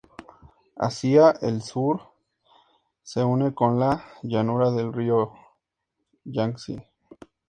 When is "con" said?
3.53-3.77